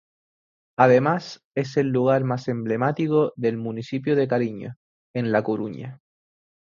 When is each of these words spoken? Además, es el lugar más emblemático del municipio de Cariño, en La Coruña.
Además, 0.79 1.43
es 1.55 1.77
el 1.77 1.89
lugar 1.89 2.23
más 2.23 2.47
emblemático 2.47 3.33
del 3.35 3.57
municipio 3.57 4.15
de 4.15 4.27
Cariño, 4.27 4.73
en 5.13 5.31
La 5.31 5.43
Coruña. 5.43 5.99